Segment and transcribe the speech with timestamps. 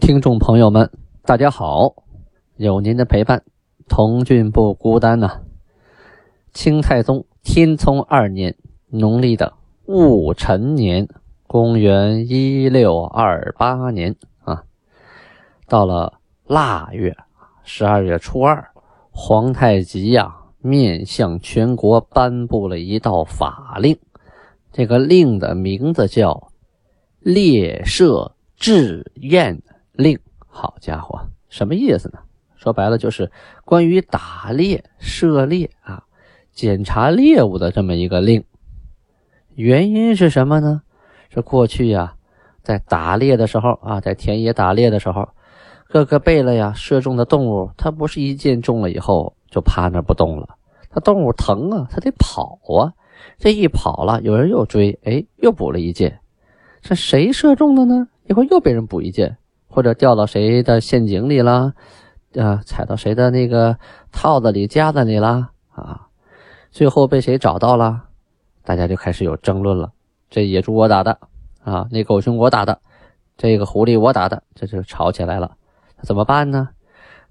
[0.00, 0.90] 听众朋友们，
[1.24, 1.94] 大家好！
[2.56, 3.44] 有您的陪伴，
[3.86, 5.42] 童俊不孤单呐。
[6.52, 8.56] 清太宗天聪二年，
[8.88, 9.52] 农历的
[9.84, 11.06] 戊辰年，
[11.46, 14.64] 公元一六二八年啊，
[15.68, 16.14] 到了
[16.46, 17.14] 腊月
[17.62, 18.70] 十二月初二，
[19.10, 23.96] 皇太极呀面向全国颁布了一道法令，
[24.72, 26.32] 这个令的名字叫
[27.20, 29.62] 《猎射制宴
[30.00, 30.16] 令》。
[30.48, 32.18] 好家伙，什么意思呢？
[32.56, 33.30] 说白了就是
[33.64, 36.04] 关于打猎、射猎啊。
[36.52, 38.44] 检查猎物的这么一个令，
[39.54, 40.82] 原因是什么呢？
[41.30, 42.14] 是过去呀，
[42.62, 45.28] 在打猎的时候啊，在田野打猎的时候，
[45.88, 50.56] 各个贝勒呀射中的动物，它不是一箭中了以后就趴那不动了，
[50.90, 52.92] 它动物疼啊，它得跑啊。
[53.38, 56.20] 这一跑了，有人又追，哎，又补了一箭。
[56.82, 58.08] 这谁射中的呢？
[58.26, 59.36] 一会儿又被人补一箭，
[59.70, 61.72] 或者掉到谁的陷阱里了，
[62.36, 63.78] 啊，踩到谁的那个
[64.12, 66.08] 套子里、夹子里了啊。
[66.70, 68.02] 最后被谁找到了？
[68.64, 69.92] 大家就开始有争论了。
[70.28, 71.18] 这野猪我打的
[71.64, 72.80] 啊，那狗熊我打的，
[73.36, 75.56] 这个狐狸我打的，这就吵起来了。
[76.02, 76.68] 怎么办呢？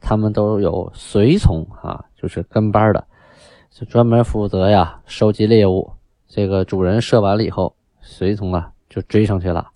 [0.01, 3.05] 他们都有随从啊，就是跟班的，
[3.69, 5.91] 就专门负责呀收集猎物。
[6.27, 9.67] 这个主人射完了以后，随从啊就追上去了，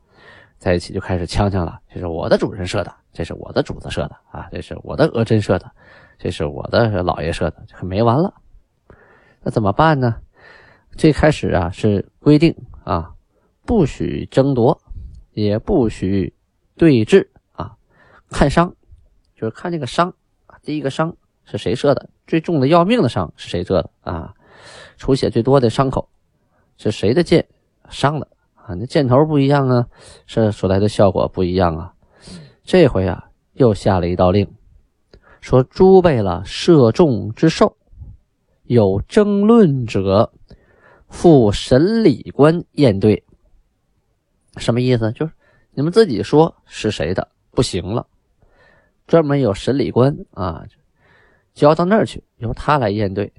[0.63, 1.77] 在一起就开始呛呛了。
[1.93, 5.69] 这是我的主人射的，这是我的主子射的啊，这是我的额真射的，
[6.17, 8.33] 这是我的老爷射的，可没完了。
[9.41, 10.15] 那怎么办呢？
[10.95, 13.11] 最开始啊是规定啊，
[13.65, 14.81] 不许争夺，
[15.33, 16.33] 也不许
[16.77, 17.75] 对峙啊，
[18.29, 18.73] 看伤，
[19.35, 20.13] 就是看这个伤，
[20.61, 21.13] 第一个伤
[21.43, 24.33] 是谁射的，最重的要命的伤是谁射的啊，
[24.95, 26.07] 出血最多的伤口
[26.77, 27.45] 是谁的箭
[27.89, 28.29] 伤的
[28.65, 28.73] 啊？
[28.75, 29.87] 那箭头不一样啊，
[30.25, 31.93] 射出来的效果不一样啊。
[32.63, 34.47] 这回啊又下了一道令，
[35.41, 37.77] 说诸贝勒射中之兽。
[38.63, 40.31] 有争论者，
[41.09, 43.23] 赴审理官验对。
[44.55, 45.11] 什么意思？
[45.11, 45.33] 就是
[45.73, 48.07] 你们自己说是谁的不行了，
[49.05, 50.63] 专门有审理官啊，
[51.53, 53.33] 交到那儿去，由他来验对。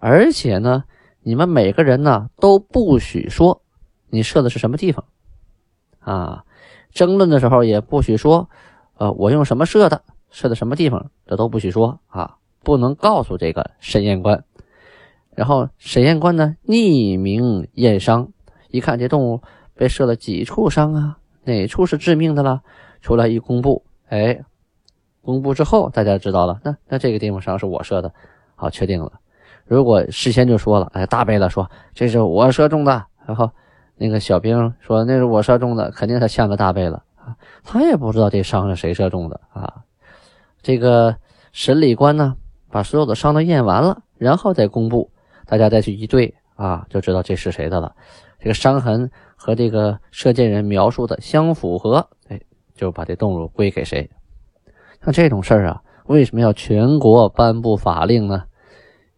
[0.00, 0.82] 而且呢，
[1.20, 3.61] 你们每个人呢都不许说
[4.12, 5.04] 你射的是什么地方
[5.98, 6.44] 啊。
[6.92, 8.50] 争论的时候也不许说，
[8.98, 12.36] 呃，我用什么射的，射的什么地方，这都不许说啊。
[12.64, 14.44] 不能告诉这个审验官，
[15.34, 18.28] 然后审验官呢匿名验伤，
[18.68, 19.40] 一看这动物
[19.74, 22.62] 被射了几处伤啊，哪处是致命的了，
[23.00, 24.44] 出来一公布，哎，
[25.22, 28.14] 公布之后大家知道了，那那这个地方伤是我射的，
[28.54, 29.10] 好确定了。
[29.64, 33.50] 如果事先就说了，哎，大贝勒说这是我射中的，然后
[33.96, 39.82] 那个小兵说那是我射中的，肯定他像个大贝勒啊，他也不知道这伤是谁射中的啊。
[40.62, 41.16] 这个
[41.52, 42.34] 审理官呢？
[42.70, 45.10] 把所有的伤都验完了，然后再公布，
[45.44, 47.94] 大家再去一对啊，就知道这是谁的了。
[48.38, 52.40] 这个伤痕和这个射箭人描述的相符合，哎，
[52.74, 54.08] 就把这动物归给谁。
[55.04, 58.44] 像这种事儿啊，为什么要全国颁布法令呢？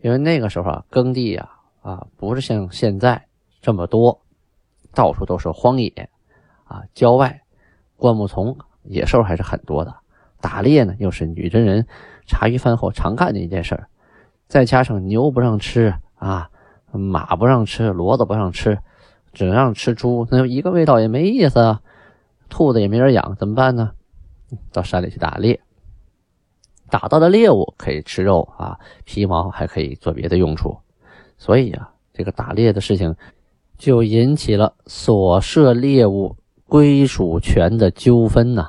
[0.00, 1.48] 因为那个时候啊，耕地啊
[1.80, 3.24] 啊不是像现在
[3.60, 4.20] 这么多，
[4.94, 6.09] 到处都是荒野
[6.65, 7.43] 啊，郊外
[7.97, 9.94] 灌木丛，野兽还是很多的。
[10.41, 11.87] 打猎呢，又是女真人。
[12.27, 13.88] 茶余饭后常干的一件事儿，
[14.49, 16.49] 再加上牛不让吃啊，
[16.91, 18.78] 马不让吃，骡子不让吃，
[19.32, 21.82] 只让吃猪，那一个味道也没意思啊。
[22.49, 23.93] 兔子也没人养，怎么办呢？
[24.72, 25.61] 到山里去打猎，
[26.88, 30.79] 打到的猎物可以吃肉啊，皮毛还可以做别的用处。
[31.37, 33.17] 所以啊，这个打猎的事情
[33.79, 36.37] 就引起了所涉猎物
[36.69, 38.69] 归属权的纠纷呐。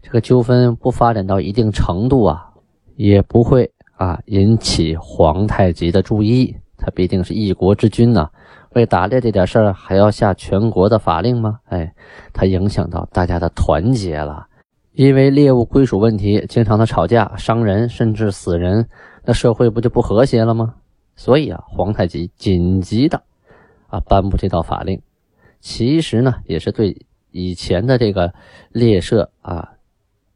[0.00, 2.48] 这个纠纷不发展到一定程度啊。
[2.96, 8.28] 也不会啊引起皇太极的注意，他毕竟是一国之君呐，
[8.74, 11.58] 为打猎这点事儿还要下全国的法令吗？
[11.64, 11.90] 哎，
[12.34, 14.46] 他影响到大家的团结了，
[14.92, 18.86] 因为猎物归属问题，经常的吵架、伤人甚至死人，
[19.24, 20.74] 那社会不就不和谐了吗？
[21.16, 23.20] 所以啊，皇太极紧急的
[23.92, 25.00] 啊颁布这道法令，
[25.60, 28.34] 其实呢也是对以前的这个
[28.70, 29.74] 猎射啊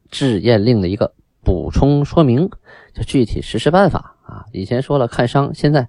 [0.09, 1.13] 制验令的一个。
[1.47, 2.51] 补充说明，
[2.93, 4.47] 就具体实施办法啊。
[4.51, 5.89] 以前说了看伤，现在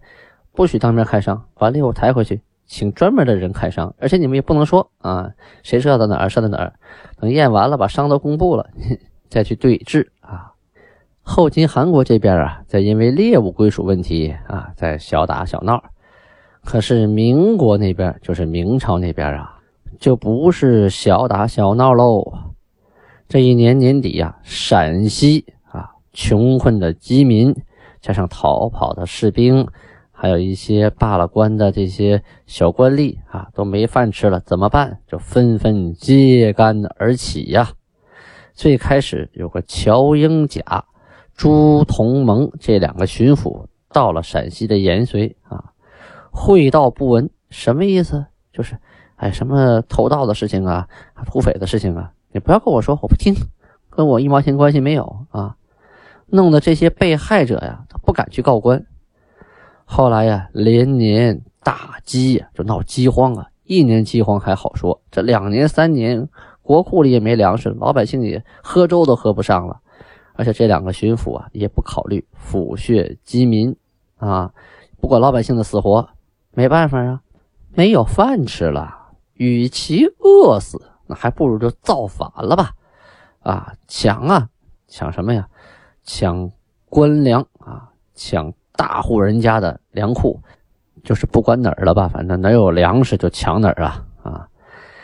[0.51, 3.91] 不许当面看伤，把猎物抬回去，请专门的人看伤。
[3.97, 5.31] 而且你们也不能说啊，
[5.63, 6.73] 谁射到哪儿射到哪儿。
[7.19, 8.69] 等验完了，把伤都公布了，
[9.29, 10.53] 再去对峙啊。
[11.23, 15.83] 后金韩国这边啊，在因为猎物归属问题啊，在小打小闹。
[16.67, 19.57] 可是民国那边，就是明朝那边啊，
[20.01, 22.29] 就不是小打小闹喽。
[23.29, 27.55] 这一年年底呀，陕西啊，穷困的饥民，
[28.01, 29.65] 加上逃跑的士兵，
[30.11, 34.99] 还有一些罢了官的这些小官吏啊，都没饭吃了，怎么办？
[35.07, 37.69] 就纷纷揭竿而起呀。
[38.53, 40.83] 最开始有个乔英甲、
[41.33, 45.63] 朱同盟这两个巡抚到了陕西的延绥啊，
[46.39, 48.27] 会道不闻，什么意思？
[48.53, 48.77] 就是，
[49.15, 50.87] 哎，什么偷盗的事情啊，
[51.25, 52.13] 土匪的事情啊。
[52.31, 53.33] 你不要跟我说，我不听，
[53.89, 55.55] 跟我一毛钱关系没有啊！
[56.27, 58.85] 弄得这些被害者呀，他不敢去告官。
[59.83, 63.47] 后来呀，连年大饥，就闹饥荒啊。
[63.63, 66.29] 一年饥荒还好说，这两年三年，
[66.61, 69.79] 国库里也没粮食，老百姓也喝粥都喝不上了。
[70.33, 73.75] 而且这两个巡抚啊，也不考虑抚恤饥民
[74.17, 74.53] 啊，
[75.01, 76.07] 不管老百姓的死活，
[76.57, 77.21] 没办法啊，
[77.75, 80.89] 没有饭吃了，与其饿死。
[81.05, 82.71] 那还不如就造反了吧，
[83.43, 84.49] 啊，抢啊，
[84.87, 85.47] 抢什么呀？
[86.03, 86.51] 抢
[86.89, 90.41] 官粮啊，抢大户人家的粮库，
[91.03, 94.49] 就是不管哪儿了吧，反正哪有粮食就抢哪儿啊啊！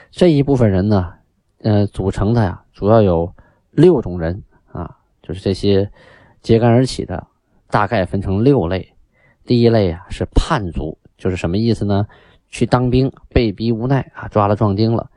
[0.10, 1.14] 这一部分人呢，
[1.60, 3.32] 呃，组成的呀，主要有
[3.70, 4.42] 六种人
[4.72, 5.92] 啊，就是这些
[6.42, 7.28] 揭竿而起的，
[7.70, 8.96] 大概分成六类。
[9.46, 12.06] 第一类啊是叛族，就是什么意思呢？
[12.50, 15.10] 去当兵被逼无奈啊，抓了壮丁了。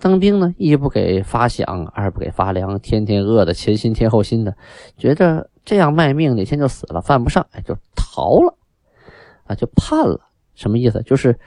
[0.00, 4.56] 当兵呢，一不给发饷，二不给发粮，天天饿的前心贴后心的，
[4.98, 8.58] 觉着这样卖命，哪天就死了，犯不上，哎，就逃了，
[9.44, 10.20] 啊，就叛了。
[10.56, 11.00] 什么意思？
[11.04, 11.38] 就是，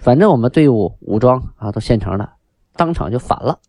[0.00, 2.28] 反正我们队伍武装啊，都现成的，
[2.74, 3.60] 当场就反了，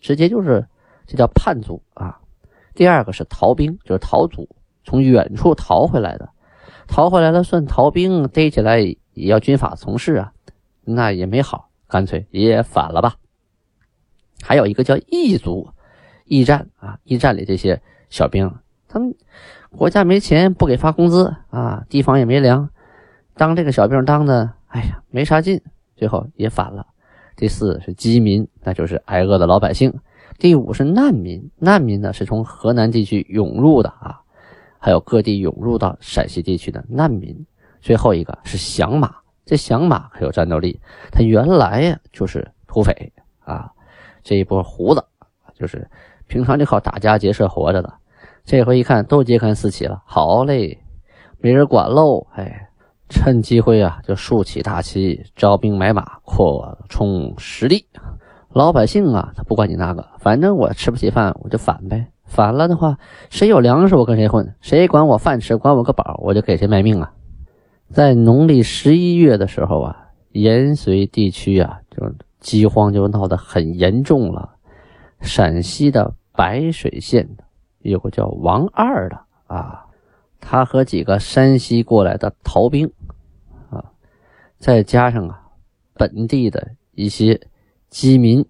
[0.00, 0.66] 直接就是，
[1.06, 2.18] 这叫叛族啊。
[2.74, 4.48] 第二个是逃兵，就是逃卒，
[4.84, 6.30] 从远处逃回来的，
[6.88, 8.80] 逃回来了算逃兵，逮起来
[9.14, 10.32] 也要军法从事啊，
[10.84, 13.16] 那也没好，干脆也反了吧。
[14.42, 15.68] 还有一个叫义族，
[16.24, 17.80] 驿站啊，驿站里这些
[18.10, 18.52] 小兵，
[18.88, 19.14] 他们
[19.70, 22.68] 国家没钱不给发工资啊，地方也没粮，
[23.34, 25.60] 当这个小兵当的，哎呀，没啥劲，
[25.96, 26.86] 最后也反了。
[27.36, 29.94] 第四是饥民，那就是挨饿的老百姓。
[30.38, 34.20] 第五是难民，难民呢是从河南地区涌入的啊，
[34.78, 37.46] 还有各地涌入到陕西地区的难民。
[37.82, 39.12] 最后一个是响马，
[39.44, 40.80] 这响马很有战斗力，
[41.10, 43.70] 他原来呀就是土匪啊。
[44.22, 45.04] 这一波胡子，
[45.52, 45.90] 就是
[46.28, 47.92] 平常就靠打家劫舍活着的，
[48.44, 50.78] 这回一看都揭竿四起了，好嘞，
[51.38, 52.68] 没人管喽，哎，
[53.08, 57.84] 趁机会啊，就竖起大旗，招兵买马，扩充实力。
[58.50, 62.06] 老百姓啊，他不管你那个，反正我吃不起饭，我就反呗。
[62.24, 62.96] 反了的话，
[63.28, 67.12] 谁有粮食我跟谁混，谁管我饭吃，管我个饱，我就给谁卖命啊。
[67.92, 72.12] 在农历十一月的时候啊，延绥地区啊，就。
[72.42, 74.56] 饥荒就闹得很严重了。
[75.20, 77.36] 陕西的白水县
[77.78, 79.16] 有个叫王二的
[79.46, 79.86] 啊，
[80.40, 82.90] 他和几个山西过来的逃兵
[83.70, 83.84] 啊，
[84.58, 85.40] 再加上啊
[85.94, 87.40] 本地的一些
[87.90, 88.44] 饥民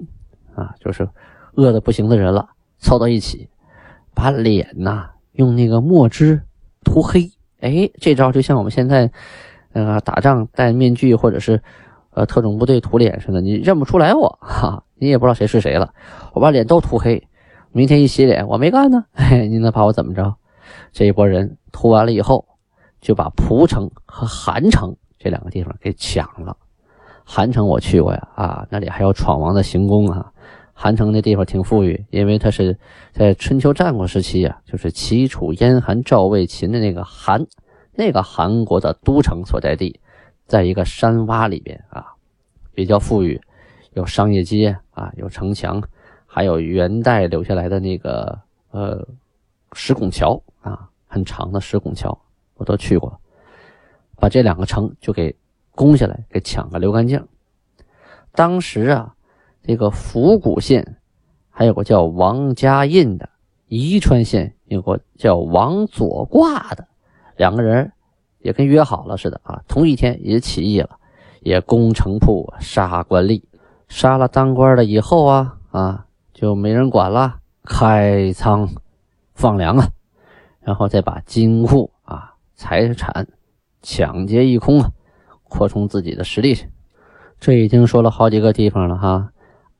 [0.54, 1.06] 啊，就是
[1.52, 3.50] 饿得不行的人了，凑到一起，
[4.14, 6.40] 把脸呐用那个墨汁
[6.82, 7.30] 涂黑。
[7.62, 9.10] 哎，这招就像我们现在
[9.72, 11.62] 呃打仗戴面具或者是。
[12.14, 15.94] 呃，特种部队涂脸似的，你认不出来我哈，你也不知道谁是谁了。
[16.34, 17.26] 我把脸都涂黑，
[17.70, 19.02] 明天一洗脸，我没干呢。
[19.14, 20.34] 嘿，你能把我怎么着？
[20.92, 22.44] 这一波人涂完了以后，
[23.00, 26.54] 就把蒲城和韩城这两个地方给抢了。
[27.24, 30.31] 韩城我去过呀，啊，那里还有闯王的行宫啊。
[30.82, 32.76] 韩城那地方挺富裕，因为它是
[33.12, 37.46] 在春秋战国时期啊，就是齐楚燕韩赵魏秦的那个韩，
[37.94, 40.00] 那个韩国的都城所在地。
[40.48, 42.04] 在一个山洼里边啊，
[42.74, 43.40] 比较富裕，
[43.92, 45.80] 有商业街啊，有城墙，
[46.26, 48.40] 还有元代留下来的那个
[48.72, 49.06] 呃
[49.74, 52.20] 石拱桥啊，很长的石拱桥，
[52.56, 53.20] 我都去过，
[54.16, 55.32] 把这两个城就给
[55.76, 57.24] 攻下来，给抢个溜干净。
[58.32, 59.14] 当时啊，
[59.62, 60.96] 这个府谷县
[61.50, 63.28] 还有个叫王家印的，
[63.68, 66.86] 宜川县有个叫王左挂的，
[67.36, 67.92] 两个人。
[68.44, 70.98] 也跟约好了似的啊，同一天也起义了，
[71.42, 73.40] 也攻城铺、杀官吏，
[73.86, 78.68] 杀了当官的以后啊啊，就没人管了，开仓
[79.32, 79.88] 放粮啊，
[80.58, 83.28] 然后再把金库啊、财产
[83.80, 84.90] 抢劫一空啊，
[85.44, 86.68] 扩充自己的实力去。
[87.38, 89.31] 这已经说了好几个地方了哈，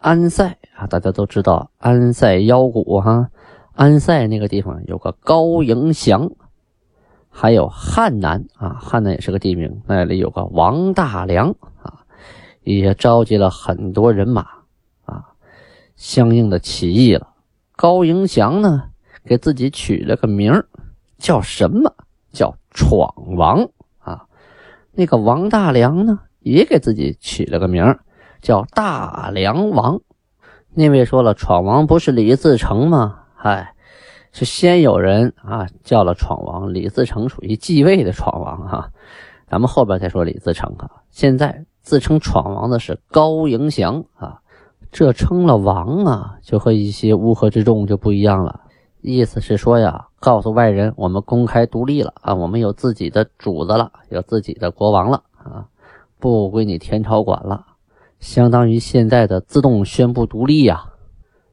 [0.03, 3.31] 安塞啊，大家都知道安塞腰鼓哈，
[3.73, 6.29] 安塞那个地方有个高迎祥。
[7.31, 12.03] 还有汉南啊，汉南也是个地名，那里有个王大良啊，
[12.65, 14.45] 也召集了很多人马
[15.05, 15.25] 啊，
[15.95, 17.29] 相应的起义了，
[17.77, 18.91] 高迎祥呢，
[19.25, 20.65] 给自己取了个名，
[21.17, 21.95] 叫什么？
[22.33, 23.69] 叫闯王
[24.01, 24.27] 啊。
[24.91, 27.97] 那个王大良呢，也给自己取了个名，
[28.43, 30.01] 叫大梁王。
[30.75, 33.21] 那位说了，闯王不是李自成吗？
[33.35, 33.75] 嗨，
[34.33, 38.91] 是先有人啊叫了闯王，李自成属于继位的闯王哈。
[39.49, 40.91] 咱们后边再说李自成啊。
[41.11, 44.41] 现在自称闯王的是高迎祥啊。
[44.91, 48.61] 这称了王啊，就和一些乌合之众就不一样了。
[49.01, 55.67] 意思是说呀，告诉外人，我们公开独立了啊，我们有自己的主子了，有自己的国王了啊，
[56.19, 57.67] 不归你天朝管了，
[58.23, 60.85] 相当于现在的自动宣布独立呀。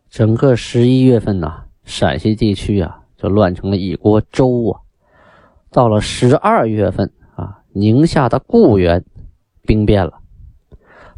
[0.08, 4.80] 整个十一月份呢，陕西地区啊就乱成了一锅粥啊。
[5.72, 9.04] 到了十二月份啊，宁夏的固原
[9.64, 10.20] 兵变了，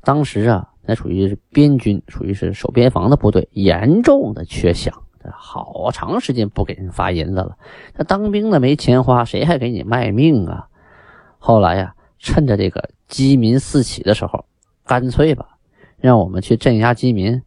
[0.02, 0.70] 当时啊。
[0.84, 4.90] 那属于是边军，属于是守边防的部队，严重的缺饷，
[5.32, 7.56] 好长时间不给人发银子了。
[7.96, 10.68] 那当兵的没钱花，谁还给你卖命啊？
[11.38, 14.44] 后来呀，趁着这个饥民四起的时候，
[14.86, 15.58] 干脆吧，
[15.98, 17.42] 让我们去镇压饥民，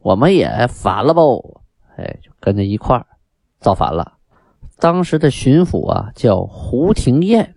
[0.00, 1.60] 我们也反了不？
[1.96, 3.06] 哎，就跟着一块儿
[3.60, 4.14] 造反了。
[4.78, 7.54] 当时的巡抚啊，叫胡廷彦，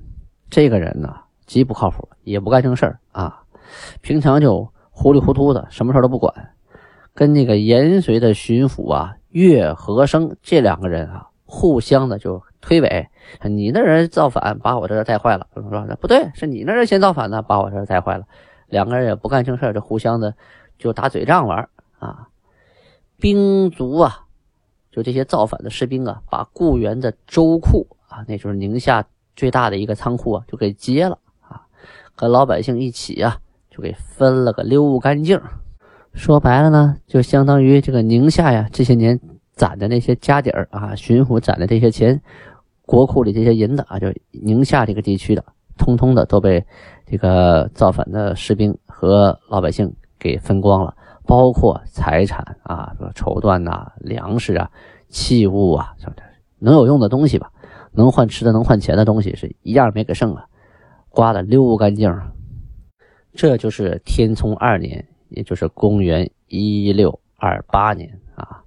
[0.49, 3.43] 这个人呢，极不靠谱，也不干正事儿啊，
[4.01, 4.71] 平常就。
[4.91, 6.33] 糊里糊涂的，什么事都不管，
[7.13, 13.07] 跟那个延绥的巡抚啊岳和生这两个人啊，互相的就推诿，
[13.43, 15.47] 你那人造反，把我这带坏了。
[15.55, 18.25] 说不对，是你那人先造反的，把我这带坏了。
[18.69, 20.33] 两个人也不干正事就互相的
[20.77, 21.67] 就打嘴仗玩
[21.99, 22.27] 啊。
[23.17, 24.25] 兵卒啊，
[24.91, 31.61] 就这些造反的士兵啊，把固原的州库啊，那就是宁夏最大的一个仓库啊，就给劫了啊，
[32.15, 33.37] 和老百姓一起啊。
[33.71, 35.39] 就给分了个溜干净，
[36.13, 39.17] 说白了呢，就相当于这个宁夏呀，这些年
[39.53, 42.19] 攒的那些家底儿啊，巡抚攒的这些钱，
[42.81, 45.45] 国库里这些银子啊，就宁夏这个地区的，
[45.77, 46.65] 通通的都被
[47.09, 54.69] 这个造反的士兵和老百姓给分光了，包括财产啊，什么绸缎呐、粮食啊、
[55.07, 56.15] 器物啊，什么
[56.59, 57.51] 能有用的东西吧，
[57.93, 60.45] 能换吃的、能换钱的东西，是一样没给剩啊，
[61.09, 62.15] 刮的溜干净。
[63.33, 68.61] 这就是天聪二年，也就是公元一六二八年啊。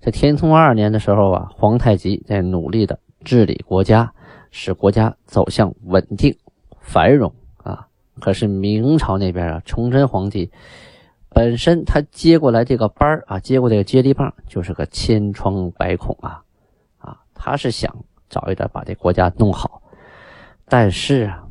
[0.00, 4.12] 在天聪二年的时候啊，皇太极在努力的治理国家，
[4.52, 6.36] 使国家走向稳定
[6.78, 7.32] 繁荣。
[8.18, 10.50] 可是明朝那边啊，崇祯皇帝
[11.28, 16.42] 本身他接过来这个班啊，接过这个接力棒，就是个千疮百孔啊
[16.98, 17.20] 啊。
[17.34, 17.94] 他是想
[18.28, 19.82] 早一点把这国家弄好，
[20.66, 21.44] 但是啊，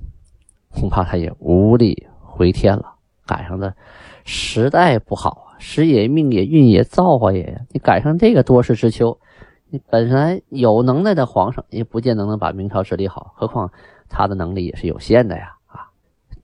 [0.70, 2.08] 恐怕他也无力。
[2.22, 2.94] 回天了，
[3.25, 3.75] 赶上的
[4.24, 7.66] 时代不好啊，时也命也运也造化也。
[7.72, 9.20] 你赶上这个多事之秋，
[9.68, 13.74] 你本来有能耐的皇上也不见得能把明朝治理好，何况
[14.08, 15.58] 他的能力也是有限的呀！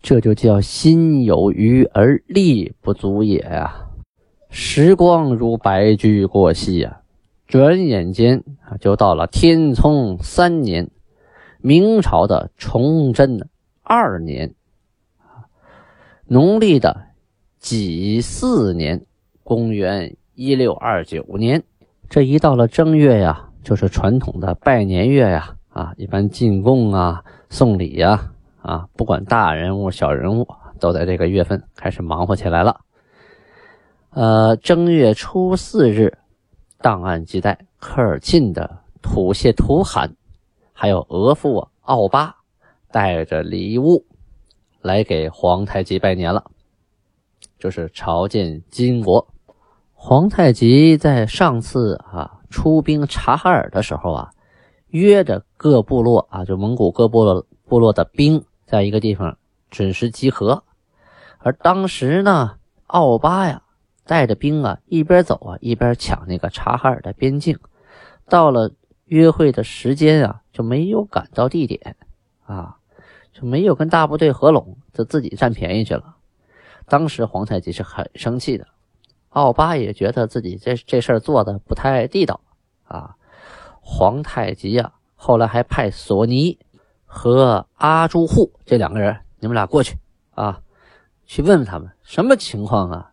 [0.06, 3.88] 这就叫心有余而力不足也呀。
[4.52, 7.02] 时光如白驹过隙呀，
[7.48, 10.92] 转眼间啊，就到了天聪三年，
[11.58, 13.50] 明朝的崇祯
[13.82, 14.54] 二年。
[16.28, 17.08] 农历的
[17.58, 19.04] 己巳年，
[19.44, 21.64] 公元一六二九年，
[22.10, 28.34] 这一到了正月呀，就是传统的拜年月呀，啊，一般进贡啊、送礼呀，
[28.66, 30.48] 啊不管大人物、小人物，
[30.80, 32.82] 都在这个月份开始忙活起来了。
[34.10, 36.18] 呃，正月初四日，
[36.82, 40.16] 档案记载，科尔沁的土谢图罕，
[40.74, 42.36] 还有额驸奥巴，
[42.92, 44.04] 带着礼物。
[44.82, 46.44] 来给皇太极拜年了，
[47.58, 49.28] 就是朝见金国。
[49.94, 54.30] 皇太极在上次啊出兵察哈尔的时候啊，
[54.90, 59.38] 约着各部落啊，就蒙古各部落部落的兵，在一个地方
[59.70, 60.64] 准时集合。
[61.40, 62.58] 而当时呢，
[62.88, 63.62] 奥巴呀
[64.06, 67.60] 带着兵啊，一边走啊，一边抢那个察哈尔的边境。
[68.28, 68.72] 到了
[69.06, 71.96] 约会的时间啊，就没有赶到地点
[72.46, 72.78] 啊。
[73.38, 76.16] 就没有跟大部队合拢，就自己占便宜去了。
[76.86, 78.66] 当时皇太极是很生气的，
[79.28, 82.40] 奥巴也觉得自己这这事儿做的不太地道
[82.86, 83.18] 啊。
[83.82, 86.58] 皇太极呀，后来还派索尼
[87.06, 89.98] 和阿朱户这两个人，你们俩过去
[90.32, 90.62] 啊，
[91.26, 93.12] 去问问他们什么情况啊？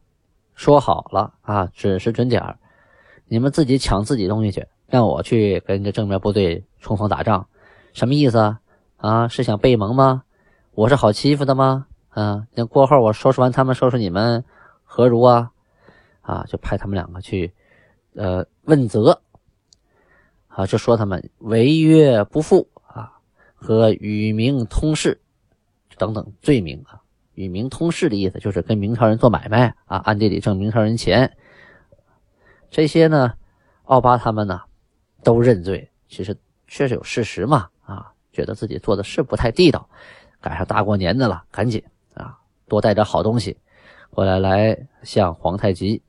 [0.55, 2.59] 说好了啊，准时准点
[3.27, 7.49] 你们自己抢自己东西去，让我去跟这正面部队冲锋打仗，
[7.93, 8.61] 什么意思啊？
[8.99, 10.25] 啊，是想背盟吗？
[10.73, 11.87] 我是好欺负的吗？
[12.11, 14.45] 啊，那过后我收拾完他们，收拾你们，
[14.85, 15.51] 何如啊？
[16.21, 17.55] 啊，就派他们两个去
[18.15, 19.23] 呃问责
[20.49, 22.69] 啊，就说他们违约不付
[23.62, 25.21] 和与明通事
[25.97, 27.00] 等等罪名啊。
[27.35, 31.35] 与明通事的意思就是跟明朝人做买卖啊，暗地里挣明朝人钱。
[32.71, 33.33] 这些呢，
[33.85, 34.61] 奥巴他们呢
[35.23, 39.88] 都认罪，其实确实有事实嘛啊，觉得自己做的是不太地道。
[40.40, 41.83] 赶上大过年的了，赶紧
[42.14, 42.37] 啊
[42.69, 43.57] 多带点好东西
[44.11, 46.02] 过来，来向皇太极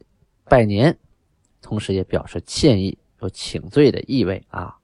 [0.46, 0.98] 拜年，
[1.62, 4.76] 同时也表示歉意，有请罪的意味啊。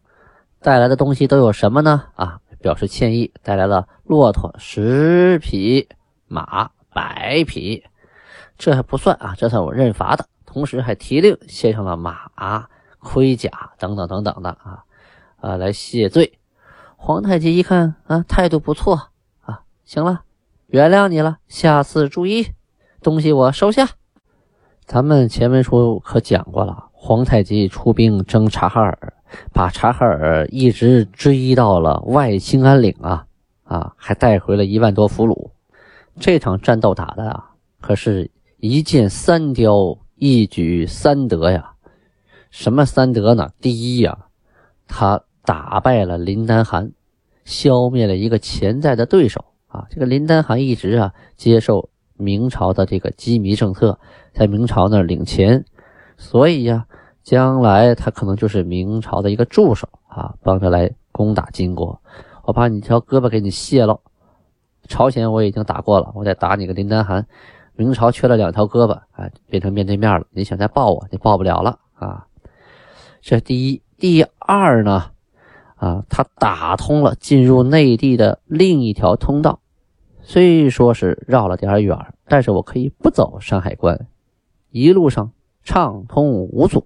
[0.62, 2.06] 带来的东西都有什么呢？
[2.16, 5.88] 啊，表示歉意，带来了骆驼十匹。
[6.32, 7.84] 马百匹，
[8.56, 10.28] 这还不算啊，这算我认罚的。
[10.46, 12.68] 同时还提令献上了马、
[13.00, 13.50] 盔甲
[13.80, 14.84] 等等等等的啊，
[15.38, 16.38] 啊，来谢罪。
[16.98, 19.10] 皇太极一看啊，态度不错
[19.42, 20.22] 啊，行了，
[20.68, 22.54] 原谅你了，下次注意，
[23.02, 23.90] 东西我收下。
[24.86, 29.14] 咱们前文书可讲过了，皇太极出兵征察哈尔，
[29.54, 33.26] 把察哈尔一直追到了外兴安岭啊
[33.64, 35.52] 啊，还带回了一万多俘虏。
[36.20, 41.74] 这场战斗打的啊，可是一箭三雕，一举三得呀！
[42.50, 43.52] 什么三得呢？
[43.62, 44.26] 第一呀，
[44.88, 46.92] 他打败了林丹汗，
[47.46, 49.86] 消灭了一个潜在的对手啊！
[49.90, 54.00] 这个林丹汗一直啊接受明朝的这个羁縻政策，
[54.34, 55.64] 在明朝那领钱，
[56.18, 56.86] 所以呀，
[57.30, 62.02] 将来他可能就是明朝的一个助手啊，帮着来攻打金国。
[62.42, 64.00] 我把你条胳膊给你卸了。
[64.88, 67.28] 朝鲜我已经打过了，我再打你个林丹汗。
[67.76, 70.26] 明朝缺了两条胳膊，啊，变成面对面了。
[70.32, 72.26] 你想再抱我，你抱不了了啊！
[73.22, 75.12] 这第一，第二呢？
[75.76, 79.60] 啊，他打通了进入内地的另一条通道，
[80.24, 84.08] 虽说是绕了点远，但是我可以不走山海关，
[84.72, 85.32] 一路上
[85.64, 86.86] 畅通无阻。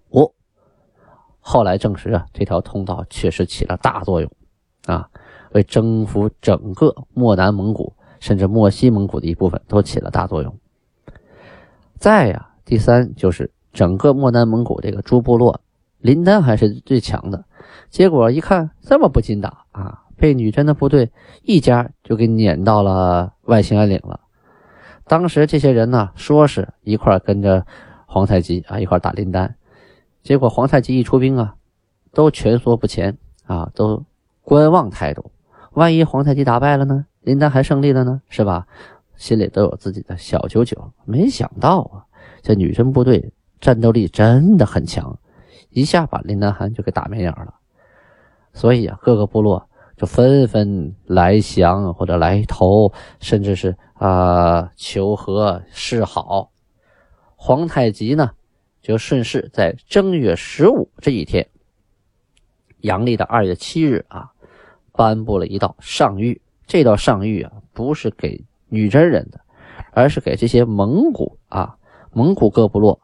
[1.39, 4.31] 后来证实啊，这条通道确实起了大作用
[4.85, 5.09] 啊。
[5.51, 10.57] 为征服整个漠南蒙古，甚至漠西蒙古的一部分，都起了大作用。
[11.99, 15.61] 再呀，第三就是整个漠南蒙古这个诸部落，
[15.99, 17.45] 林丹还是最强的。
[17.89, 21.11] 结果一看这么不禁打啊，被女真的部队
[21.43, 24.21] 一家就给撵到了外兴安岭了。
[25.05, 27.67] 当时这些人呢，说是一块跟着
[28.13, 29.55] 皇太极啊一块打林丹，
[30.21, 31.55] 结果皇太极一出兵啊，
[32.11, 34.05] 都蜷缩不前啊，都
[34.43, 35.31] 观望态度。
[35.71, 37.07] 万一皇太极打败了呢？
[37.21, 38.67] 林丹还胜利了呢，是吧？
[39.15, 40.91] 心里都有自己的小九九。
[41.05, 42.05] 没想到啊，
[42.43, 45.17] 这女真部队战斗力真的很强，
[45.71, 47.55] 一下把林丹汗就给打没影了。
[48.53, 56.51] 所以啊，各个部落就纷纷来降或者来投，甚至是啊求和示好。
[57.45, 58.31] 皇太极呢，
[58.81, 61.45] 就顺势在正月十五这一天，
[62.79, 64.31] 阳历的二月七日啊。
[64.93, 69.41] 颁布了一道上谕，这道上谕啊，不是给女真人的，
[69.91, 71.75] 而是给这些蒙古啊，
[72.13, 72.97] 蒙古各部落，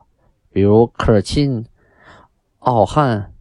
[0.53, 1.65] 比如科尔沁、
[2.59, 3.33] 奥汉、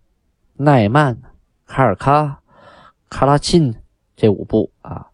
[0.54, 1.16] 奈曼、
[1.64, 2.38] 卡尔喀、
[3.08, 3.72] 卡拉沁
[4.16, 5.06] 这五部啊，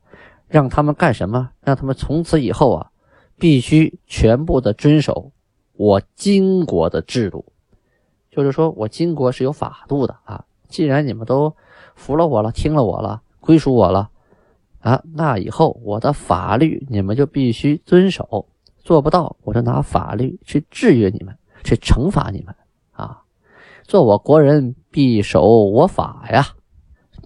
[0.49, 1.51] 让他们干什么？
[1.61, 2.91] 让他们从此以后啊，
[3.37, 5.33] 必须全部的遵守
[5.77, 7.45] 我金国的制度，
[8.31, 10.45] 就是说我金国是有法度的啊。
[10.69, 11.55] 既然你们都
[11.95, 13.23] 服了我了，听了我了。
[13.41, 14.11] 归属我了，
[14.81, 22.55] 啊，那以后我的法律你们就必须遵守，做不到我就拿法律去制约你们，去惩罚你们，
[22.93, 23.23] 啊，
[23.83, 26.47] 做我国人必守我法呀。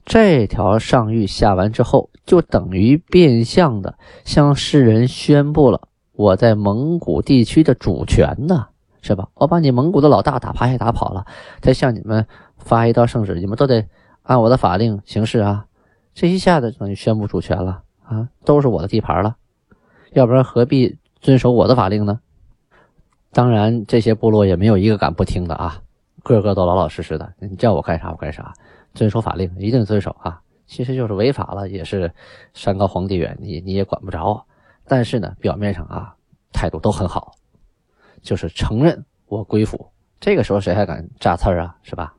[0.05, 5.88] 这条上谕下完之后，就等于变相的向世人宣布了
[6.19, 8.67] 我在蒙古地区的主权呢，
[9.03, 9.29] 是吧？
[9.35, 11.25] 我把你蒙古的老大打趴下打跑了，
[11.61, 12.27] 再向你们
[12.57, 13.87] 发一道圣旨，你们都得
[14.25, 15.67] 按我的法令行事啊。
[16.15, 19.37] 这一下子等于宣布主权了啊，都是我的地盘了，
[20.11, 22.19] 要不然何必遵守我的法令呢？
[23.31, 25.81] 当然，这些部落也没有一个敢不听的啊，
[26.25, 27.33] 个个都老老实实的。
[27.39, 28.53] 你叫我干啥我干啥，
[28.93, 30.41] 遵守法令一定遵守啊。
[30.67, 32.13] 其实就是违法了，也是
[32.55, 34.45] 山高皇帝远，你你也管不着。
[34.89, 36.17] 但是呢，表面上啊
[36.53, 37.33] 态度都很好，
[38.23, 39.93] 就是承认我归附。
[40.19, 41.77] 这个时候谁还敢炸刺儿啊？
[41.83, 42.15] 是吧？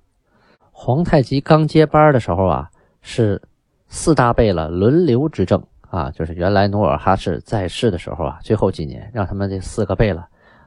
[0.71, 2.69] 皇太极刚接班的时候啊，
[3.01, 3.41] 是。
[3.91, 10.23] 四大贝勒轮流执政啊，就是原来努尔哈赤在世的时候啊，最后几年让他们这四个贝勒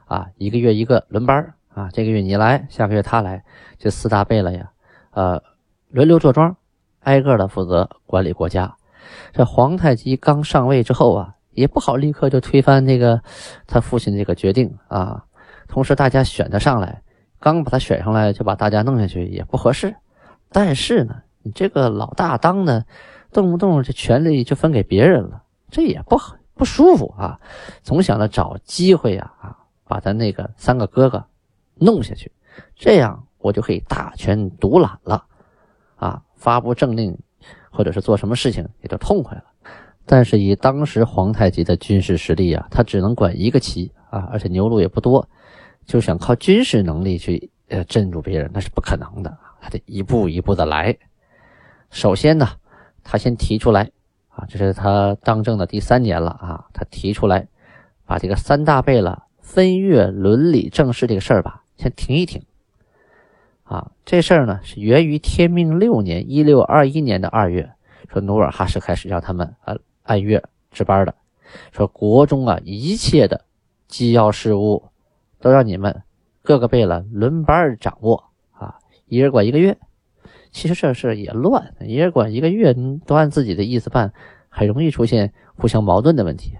[0.07, 3.45] 啊，一个月一个轮班啊，这个月你来，下个月他来，
[3.77, 4.71] 这四大贝勒呀，
[5.11, 5.41] 呃，
[5.87, 6.57] 轮流坐庄，
[6.99, 8.75] 挨个的负责管理国家。
[9.31, 13.21] 这皇太极刚上位之后啊，也不好立刻就推翻那个
[13.67, 15.23] 他父亲这个决定啊，
[15.67, 17.01] 同时大家选他上来，
[17.39, 19.95] 刚把他选上来就把大家弄下去也不合适。
[20.49, 22.85] 但是呢，你这个老大当的，
[23.31, 27.39] 动不动这权力就分给别人了，这也不好不舒服啊。
[27.81, 31.25] 总想着找机会呀啊，把他那个三个哥哥
[31.75, 32.31] 弄下去，
[32.75, 35.25] 这样我就可以大权独揽了
[35.95, 37.17] 啊，发布政令
[37.71, 39.45] 或者是做什么事情也就痛快了。
[40.05, 45.27] 但是以当时皇太极的军事实力啊，他只能管一个旗啊，而且牛鹿也不多，
[45.85, 49.37] 就想靠军事能力去呃镇住别人，那是不可能的。
[49.61, 50.97] 他得一步一步的来。
[51.89, 52.49] 首先呢，
[53.01, 53.89] 他先提出来
[54.27, 57.47] 啊，这是他当政的第三年了啊，他提出来
[58.05, 62.41] 把这个三大贝勒分月伦理政事这个事儿吧，先停一停。
[63.63, 67.71] 啊，这事儿呢是源于天命六年（一六二一年的二月），
[68.11, 69.77] 说努尔哈赤开始让他们啊。
[70.03, 71.15] 按月值班的，
[71.71, 73.45] 说国中啊一切的
[73.87, 74.83] 机要事务
[75.39, 76.03] 都让你们
[76.41, 78.75] 各个贝勒轮班掌握啊，
[79.07, 79.77] 一人管一个月。
[80.51, 82.75] 其实这事也乱，一人管一个月，
[83.07, 84.13] 都按自己的意思办，
[84.49, 86.57] 很容易出现互相矛盾的问题。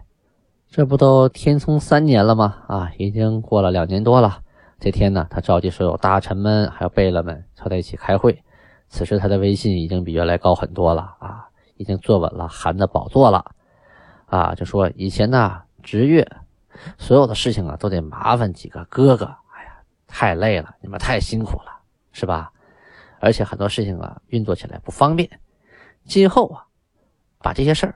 [0.67, 2.63] 这不都天聪三年了吗？
[2.67, 4.39] 啊，已经过了两年多了。
[4.79, 8.43] 这天呢，他召集所有大臣们还有贝勒们凑在一起开会。
[8.89, 11.47] 此时他的威信已经比原来高很多了啊。
[11.75, 13.53] 已经坐稳了韩的宝座了，
[14.25, 16.27] 啊，就说以前呢，值月
[16.97, 21.79] 所有的事情啊，都得麻烦几个哥哥，哎呀，太累了，你们太辛苦了，
[22.11, 22.51] 是吧？
[23.19, 25.39] 而且很多事情啊，运作起来不方便。
[26.05, 26.65] 今后啊，
[27.39, 27.95] 把这些事儿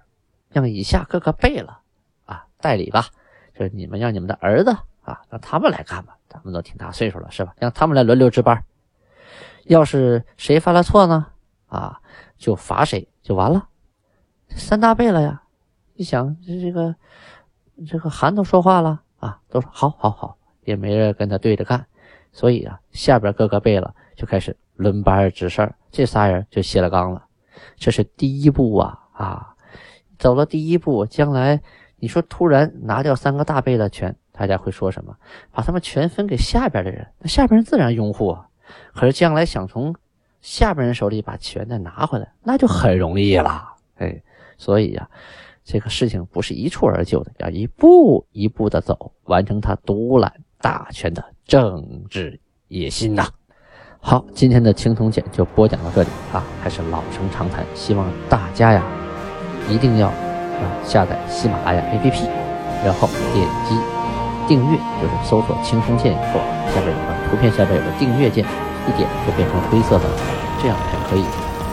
[0.49, 1.81] 让以下哥哥背了
[2.25, 3.07] 啊代理吧，
[3.53, 7.53] 就是你们让你们的儿子啊，让他们来干吧，咱们都挺大岁数了，是吧？
[7.57, 8.63] 让他们来轮流值班。
[9.65, 11.27] 要是谁犯了错呢，
[11.67, 11.99] 啊，
[12.37, 13.07] 就罚谁。
[13.21, 13.67] 就完了，
[14.49, 15.43] 三大贝了呀！
[15.95, 16.95] 一想这这个
[17.85, 21.85] 这个韩都说话了啊，都说好好好，也没人跟他对着干，
[22.31, 27.25] 所以啊，下边各个贝了就开始轮班值事儿，这仨人就卸了纲了。
[27.75, 29.55] 这是第一步啊啊，
[30.17, 31.61] 走了第一步，将来
[31.97, 35.17] 你说突然拿掉三个大贝的权，大家会说什么？
[35.51, 38.47] 把他们全分给下边的人，那下边人自然拥护啊。
[38.93, 39.95] 可是将来想从
[40.47, 43.67] 下边人手里把权再拿回来，那就很容易了。
[43.97, 44.17] 哎，
[44.57, 45.05] 所以呀，
[45.61, 50.31] 这个事情不是一蹴而就的，要一步一步的走，完成他独揽
[50.61, 53.27] 大权的政治野心呐。
[53.99, 58.81] 好，今天的青铜简就播讲到这里啊，还是老生常谈，希望大家呀
[59.67, 62.25] 一定要啊下载喜马拉雅 APP，
[62.85, 63.75] 然后点击
[64.47, 66.39] 订阅，就是搜索青铜剑以后，
[66.73, 68.45] 下边有个图片，下边有个订阅键。
[68.87, 70.05] 一点就变成灰色的，
[70.61, 71.23] 这样才可以。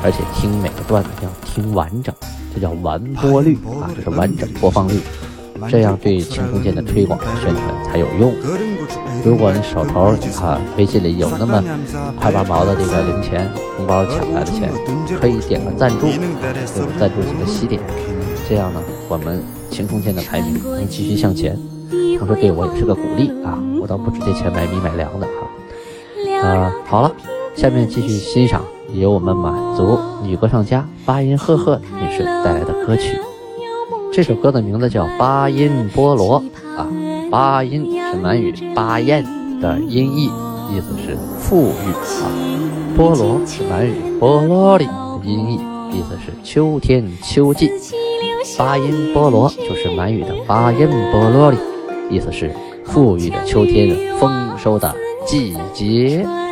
[0.03, 2.15] 而且听每个段子要听完整，
[2.55, 5.01] 这叫完播率啊，就是完整播放率。
[5.71, 8.35] 这样对青铜剑的推广宣传才有用。
[9.25, 11.63] 如果你手头啊微信里有那么
[12.21, 13.49] 快八毛的这个零钱
[13.79, 14.71] 红包抢来的钱，
[15.19, 17.81] 可以点个赞助，给赞助几个喜点，
[18.47, 21.57] 这样呢，我们青铜剑的排名能继续向前，
[22.19, 23.57] 同时对我也是个鼓励啊。
[23.81, 25.44] 我倒不值这钱买米买粮的哈。
[26.45, 27.11] 呃，好了，
[27.57, 33.19] 下面继续欣赏由我们满族女歌唱家巴音赫赫女士带来的歌曲。
[34.13, 36.43] 这首歌的名字叫《巴音波罗》
[36.77, 36.87] 啊，
[37.31, 39.25] 巴音是满语“巴彦”
[39.59, 40.27] 的音译，
[40.71, 42.29] 意思是富裕啊；
[42.95, 45.55] 波罗是满语“波罗里”的音译，
[45.97, 47.73] 意思是秋天秋季。
[48.59, 51.57] 巴音波罗就是满语的“巴音波罗里”，
[52.15, 52.55] 意思是
[52.85, 54.95] 富裕的秋天，丰收的。
[55.27, 56.44] 季节。